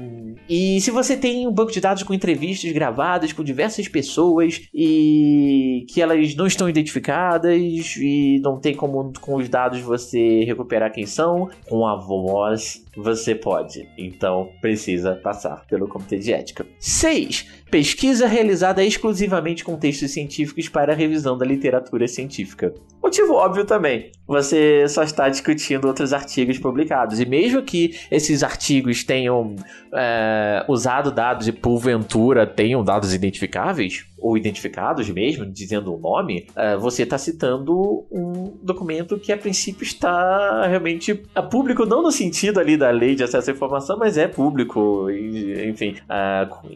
e 0.48 0.80
se 0.80 0.90
você 0.90 1.16
tem 1.16 1.46
um 1.46 1.52
banco 1.52 1.72
de 1.72 1.80
dados 1.80 2.02
com 2.02 2.14
entrevistas 2.14 2.72
gravadas 2.72 3.32
com 3.32 3.44
diversas 3.44 3.86
pessoas 3.86 4.62
e 4.72 5.84
que 5.88 6.00
elas 6.00 6.34
não 6.34 6.46
estão 6.46 6.68
identificadas 6.68 7.96
e 7.96 8.40
não 8.42 8.58
tem 8.58 8.74
como 8.74 9.12
com 9.20 9.36
os 9.36 9.48
dados 9.48 9.80
você 9.80 10.44
recuperar 10.44 10.92
quem 10.92 11.06
são, 11.06 11.50
com 11.68 11.86
a 11.86 11.96
voz 11.96 12.82
você 12.98 13.34
pode. 13.34 13.88
Então 13.96 14.50
precisa 14.60 15.14
passar 15.14 15.64
pelo 15.66 15.86
comitê 15.86 16.18
de 16.18 16.32
ética. 16.32 16.66
6. 16.78 17.46
Pesquisa 17.70 18.26
realizada 18.26 18.84
exclusivamente 18.84 19.64
com 19.64 19.76
textos 19.76 20.10
científicos 20.10 20.68
para 20.68 20.94
revisão 20.94 21.38
da 21.38 21.46
literatura 21.46 22.08
científica. 22.08 22.74
Motivo 23.02 23.34
óbvio 23.34 23.64
também. 23.64 24.10
Você 24.26 24.86
só 24.88 25.02
está 25.02 25.28
discutindo 25.28 25.86
outros 25.86 26.12
artigos 26.12 26.58
publicados. 26.58 27.20
E 27.20 27.26
mesmo 27.26 27.62
que 27.62 27.96
esses 28.10 28.42
artigos 28.42 29.04
tenham 29.04 29.54
é, 29.94 30.64
usado 30.68 31.12
dados 31.12 31.46
e 31.46 31.52
porventura 31.52 32.46
tenham 32.46 32.82
dados 32.82 33.14
identificáveis, 33.14 34.08
ou 34.20 34.36
identificados 34.36 35.08
mesmo, 35.08 35.46
dizendo 35.46 35.94
o 35.94 35.98
nome, 35.98 36.46
uh, 36.50 36.78
você 36.78 37.04
está 37.04 37.16
citando 37.16 38.04
um 38.10 38.58
documento 38.62 39.18
que 39.18 39.32
a 39.32 39.38
princípio 39.38 39.84
está 39.84 40.66
realmente 40.66 41.14
público, 41.50 41.86
não 41.86 42.02
no 42.02 42.10
sentido 42.10 42.58
ali 42.58 42.76
da 42.76 42.87
lei 42.90 43.14
de 43.14 43.22
acesso 43.22 43.50
à 43.50 43.52
informação, 43.52 43.98
mas 43.98 44.16
é 44.16 44.28
público, 44.28 45.08
enfim, 45.10 45.96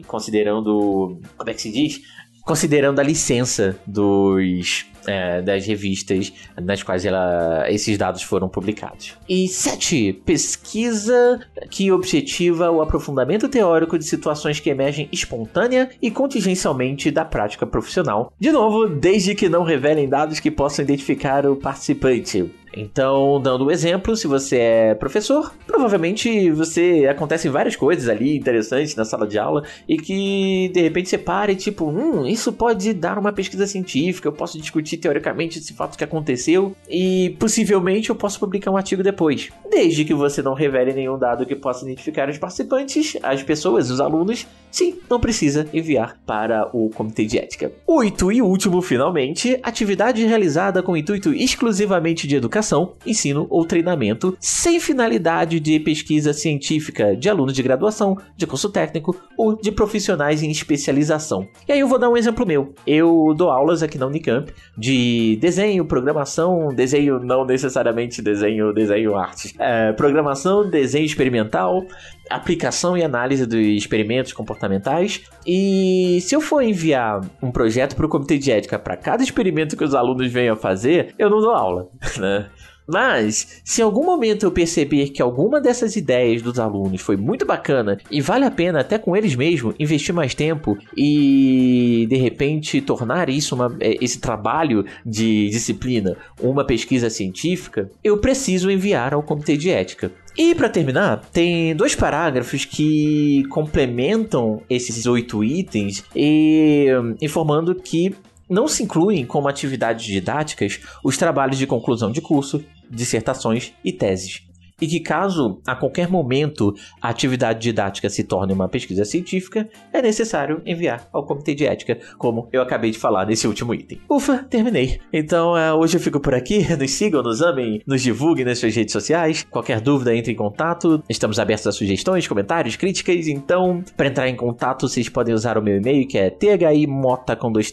considerando, 0.07 1.17
como 1.37 1.49
é 1.49 1.53
que 1.53 1.61
se 1.61 1.71
diz? 1.71 2.01
Considerando 2.43 2.99
a 2.99 3.03
licença 3.03 3.77
dos 3.87 4.85
é, 5.07 5.41
das 5.41 5.65
revistas 5.65 6.33
nas 6.61 6.83
quais 6.83 7.05
ela, 7.05 7.65
esses 7.69 7.97
dados 7.97 8.21
foram 8.21 8.47
publicados. 8.47 9.17
E 9.27 9.47
7. 9.47 10.21
Pesquisa 10.25 11.39
que 11.69 11.91
objetiva 11.91 12.71
o 12.71 12.81
aprofundamento 12.81 13.49
teórico 13.49 13.97
de 13.97 14.05
situações 14.05 14.59
que 14.59 14.69
emergem 14.69 15.09
espontânea 15.11 15.89
e 16.01 16.11
contingencialmente 16.11 17.11
da 17.11 17.25
prática 17.25 17.65
profissional. 17.65 18.31
De 18.39 18.51
novo, 18.51 18.87
desde 18.87 19.35
que 19.35 19.49
não 19.49 19.63
revelem 19.63 20.09
dados 20.09 20.39
que 20.39 20.51
possam 20.51 20.83
identificar 20.83 21.45
o 21.45 21.55
participante. 21.55 22.51
Então, 22.75 23.39
dando 23.41 23.65
um 23.65 23.71
exemplo, 23.71 24.15
se 24.15 24.27
você 24.27 24.57
é 24.57 24.95
professor, 24.95 25.53
provavelmente 25.67 26.49
você 26.51 27.07
acontecem 27.09 27.51
várias 27.51 27.75
coisas 27.75 28.09
ali 28.09 28.35
interessantes 28.35 28.95
na 28.95 29.05
sala 29.05 29.27
de 29.27 29.37
aula 29.37 29.63
e 29.87 29.97
que 29.97 30.71
de 30.73 30.81
repente 30.81 31.09
você 31.09 31.17
para 31.17 31.51
e 31.51 31.55
tipo, 31.55 31.85
hum, 31.85 32.25
isso 32.25 32.51
pode 32.51 32.93
dar 32.93 33.17
uma 33.17 33.31
pesquisa 33.31 33.67
científica, 33.67 34.27
eu 34.27 34.33
posso 34.33 34.59
discutir 34.59 34.97
teoricamente 34.97 35.59
esse 35.59 35.73
fato 35.73 35.97
que 35.97 36.03
aconteceu 36.03 36.75
e 36.89 37.35
possivelmente 37.39 38.09
eu 38.09 38.15
posso 38.15 38.39
publicar 38.39 38.71
um 38.71 38.77
artigo 38.77 39.03
depois. 39.03 39.49
Desde 39.69 40.03
que 40.03 40.13
você 40.13 40.41
não 40.41 40.53
revele 40.53 40.93
nenhum 40.93 41.17
dado 41.17 41.45
que 41.45 41.55
possa 41.55 41.85
identificar 41.85 42.29
os 42.29 42.37
participantes, 42.37 43.17
as 43.21 43.43
pessoas, 43.43 43.89
os 43.89 43.99
alunos, 43.99 44.47
sim, 44.71 44.99
não 45.09 45.19
precisa 45.19 45.67
enviar 45.73 46.17
para 46.25 46.69
o 46.73 46.89
comitê 46.89 47.25
de 47.25 47.37
ética. 47.37 47.71
Oito 47.85 48.31
e 48.31 48.41
último, 48.41 48.81
finalmente, 48.81 49.59
atividade 49.61 50.25
realizada 50.25 50.81
com 50.81 50.97
intuito 50.97 51.33
exclusivamente 51.33 52.27
de 52.27 52.35
educação 52.35 52.62
educação, 52.63 52.93
ensino 53.05 53.45
ou 53.49 53.65
treinamento, 53.65 54.35
sem 54.39 54.79
finalidade 54.79 55.59
de 55.59 55.79
pesquisa 55.79 56.33
científica 56.33 57.15
de 57.15 57.29
alunos 57.29 57.53
de 57.53 57.61
graduação, 57.61 58.17
de 58.37 58.47
curso 58.47 58.69
técnico 58.69 59.15
ou 59.37 59.55
de 59.55 59.71
profissionais 59.71 60.41
em 60.41 60.49
especialização. 60.49 61.45
E 61.67 61.73
aí 61.73 61.79
eu 61.79 61.87
vou 61.87 61.99
dar 61.99 62.09
um 62.09 62.15
exemplo 62.15 62.45
meu. 62.45 62.73
Eu 62.87 63.33
dou 63.35 63.49
aulas 63.49 63.83
aqui 63.83 63.97
na 63.97 64.07
Unicamp 64.07 64.51
de 64.77 65.37
desenho, 65.41 65.85
programação, 65.85 66.69
desenho 66.73 67.19
não 67.19 67.45
necessariamente 67.45 68.21
desenho, 68.21 68.73
desenho 68.73 69.15
arte, 69.15 69.53
é, 69.59 69.91
programação, 69.91 70.69
desenho 70.69 71.05
experimental, 71.05 71.85
aplicação 72.29 72.97
e 72.97 73.03
análise 73.03 73.45
dos 73.45 73.59
experimentos 73.59 74.33
comportamentais. 74.33 75.23
E 75.45 76.19
se 76.21 76.35
eu 76.35 76.41
for 76.41 76.61
enviar 76.61 77.21
um 77.41 77.51
projeto 77.51 77.95
para 77.95 78.05
o 78.05 78.09
comitê 78.09 78.37
de 78.37 78.51
ética 78.51 78.79
para 78.79 78.97
cada 78.97 79.23
experimento 79.23 79.77
que 79.77 79.83
os 79.83 79.93
alunos 79.93 80.31
venham 80.31 80.53
a 80.53 80.57
fazer, 80.57 81.13
eu 81.17 81.29
não 81.29 81.39
dou 81.39 81.51
aula, 81.51 81.89
né? 82.17 82.49
Mas, 82.87 83.61
se 83.63 83.81
em 83.81 83.83
algum 83.83 84.05
momento 84.05 84.45
eu 84.45 84.51
perceber 84.51 85.09
que 85.09 85.21
alguma 85.21 85.61
dessas 85.61 85.95
ideias 85.95 86.41
dos 86.41 86.59
alunos 86.59 87.01
foi 87.01 87.15
muito 87.15 87.45
bacana 87.45 87.97
e 88.11 88.21
vale 88.21 88.45
a 88.45 88.51
pena 88.51 88.81
até 88.81 88.97
com 88.97 89.15
eles 89.15 89.35
mesmos 89.35 89.75
investir 89.79 90.13
mais 90.13 90.33
tempo 90.33 90.77
e 90.95 92.05
de 92.09 92.15
repente 92.17 92.81
tornar 92.81 93.29
isso 93.29 93.55
uma, 93.55 93.75
é, 93.79 93.97
esse 94.03 94.19
trabalho 94.19 94.85
de 95.05 95.49
disciplina 95.49 96.17
uma 96.41 96.65
pesquisa 96.65 97.09
científica, 97.09 97.89
eu 98.03 98.17
preciso 98.17 98.69
enviar 98.69 99.13
ao 99.13 99.23
comitê 99.23 99.55
de 99.55 99.69
ética. 99.69 100.11
E 100.35 100.55
para 100.55 100.67
terminar, 100.67 101.29
tem 101.31 101.75
dois 101.75 101.95
parágrafos 101.95 102.65
que 102.65 103.43
complementam 103.49 104.61
esses 104.69 105.05
oito 105.05 105.43
itens 105.43 106.03
e 106.15 106.87
informando 107.21 107.75
que 107.75 108.15
não 108.49 108.67
se 108.67 108.83
incluem 108.83 109.25
como 109.25 109.47
atividades 109.47 110.05
didáticas 110.05 110.79
os 111.03 111.17
trabalhos 111.17 111.57
de 111.57 111.67
conclusão 111.67 112.11
de 112.11 112.21
curso, 112.21 112.63
dissertações 112.89 113.73
e 113.83 113.91
teses 113.91 114.43
e 114.81 114.87
que, 114.87 114.99
caso 114.99 115.61
a 115.65 115.75
qualquer 115.75 116.09
momento 116.09 116.73
a 117.01 117.09
atividade 117.09 117.59
didática 117.59 118.09
se 118.09 118.23
torne 118.23 118.53
uma 118.53 118.67
pesquisa 118.67 119.05
científica, 119.05 119.69
é 119.91 120.01
necessário 120.01 120.61
enviar 120.65 121.07
ao 121.11 121.25
comitê 121.25 121.55
de 121.55 121.65
ética, 121.65 121.97
como 122.17 122.47
eu 122.51 122.61
acabei 122.61 122.91
de 122.91 122.97
falar 122.97 123.25
nesse 123.25 123.47
último 123.47 123.73
item. 123.73 123.99
Ufa, 124.09 124.39
terminei. 124.49 124.99
Então 125.11 125.53
uh, 125.53 125.77
hoje 125.77 125.97
eu 125.97 126.01
fico 126.01 126.19
por 126.19 126.33
aqui. 126.33 126.63
Nos 126.83 126.91
sigam, 126.91 127.21
nos 127.21 127.41
amem, 127.41 127.81
nos 127.85 128.01
divulguem 128.01 128.45
nas 128.45 128.59
suas 128.59 128.75
redes 128.75 128.91
sociais. 128.91 129.45
Qualquer 129.49 129.79
dúvida, 129.79 130.15
entre 130.15 130.31
em 130.31 130.35
contato. 130.35 131.03
Estamos 131.09 131.39
abertos 131.39 131.67
a 131.67 131.71
sugestões, 131.71 132.27
comentários, 132.27 132.75
críticas. 132.75 133.27
Então, 133.27 133.83
para 133.95 134.07
entrar 134.07 134.27
em 134.27 134.35
contato, 134.35 134.87
vocês 134.87 135.07
podem 135.07 135.33
usar 135.33 135.57
o 135.57 135.61
meu 135.61 135.77
e-mail 135.77 136.07
que 136.07 136.17
é 136.17 136.29
thimota 136.29 137.35
com 137.35 137.51
dois 137.51 137.71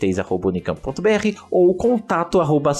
ou 1.51 1.75
contato 1.75 2.41
arroba 2.41 2.73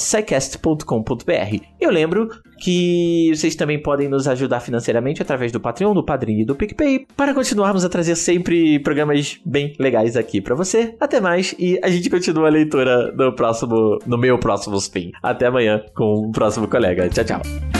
Eu 1.81 1.91
lembro 1.91 2.31
que 2.61 3.33
vocês 3.35 3.57
também 3.57 3.83
podem 3.83 4.09
nos 4.09 4.29
ajudar 4.29 4.61
financeiramente 4.61 5.23
através 5.23 5.51
do 5.51 5.59
Patreon, 5.59 5.95
do 5.95 6.05
Padrinho 6.05 6.43
e 6.43 6.45
do 6.45 6.55
PicPay, 6.55 7.07
para 7.17 7.35
continuarmos 7.35 7.85
a 7.85 7.89
trazer 7.89 8.15
sempre 8.15 8.79
programas 8.81 9.41
bem 9.45 9.75
legais 9.79 10.17
aqui 10.17 10.41
para 10.41 10.55
você. 10.55 10.95
Até 11.01 11.21
mais 11.21 11.55
e 11.59 11.81
a 11.83 11.89
gente 11.89 12.11
continua 12.11 12.49
a 12.49 12.51
leitura 12.51 13.13
no 13.13 13.35
próximo, 13.35 13.99
no 14.07 14.19
meu 14.19 14.39
próximo 14.39 14.77
spin. 14.77 15.11
Até 15.23 15.47
amanhã 15.47 15.83
com 15.95 16.29
o 16.29 16.33
próximo 16.33 16.69
colega. 16.69 17.09
Tchau, 17.09 17.25
tchau. 17.25 17.80